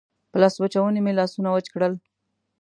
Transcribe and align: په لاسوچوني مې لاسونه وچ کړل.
په 0.31 0.37
لاسوچوني 0.41 0.99
مې 1.05 1.13
لاسونه 1.19 1.49
وچ 1.51 1.67
کړل. 1.73 1.93